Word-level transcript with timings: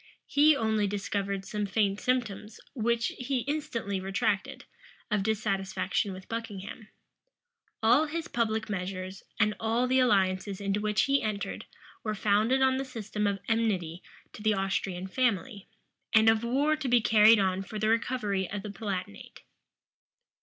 He 0.25 0.55
only 0.55 0.87
discovered 0.87 1.45
some 1.45 1.67
faint 1.67 1.99
symptoms, 1.99 2.59
which 2.73 3.09
he 3.19 3.41
instantly 3.41 3.99
retracted, 3.99 4.65
of 5.11 5.21
dissatisfaction 5.21 6.11
with 6.11 6.27
Buckingham. 6.27 6.87
All 7.83 8.07
his 8.07 8.27
public 8.27 8.67
measures, 8.67 9.21
and 9.39 9.53
all 9.59 9.85
the 9.85 9.99
alliances 9.99 10.59
into 10.59 10.81
which 10.81 11.03
he 11.03 11.21
entered, 11.21 11.65
were 12.03 12.15
founded 12.15 12.63
on 12.63 12.77
the 12.77 12.83
system 12.83 13.27
of 13.27 13.37
enmity 13.47 14.01
to 14.33 14.41
the 14.41 14.55
Austrian 14.55 15.05
family, 15.05 15.67
and 16.15 16.29
of 16.29 16.43
war 16.43 16.75
to 16.75 16.87
be 16.87 16.99
carried 16.99 17.37
on 17.37 17.61
for 17.61 17.77
the 17.77 17.87
recovery 17.87 18.49
of 18.49 18.63
the 18.63 18.71
Palatinate. 18.71 19.41